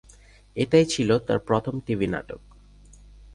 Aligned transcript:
এটাই 0.55 0.85
ছিল 0.85 1.09
তার 1.17 1.39
প্রথম 1.39 1.75
টিভি 1.79 2.07
নাটক। 2.07 2.41